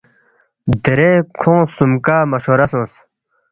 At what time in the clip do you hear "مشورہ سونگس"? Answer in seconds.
2.31-2.93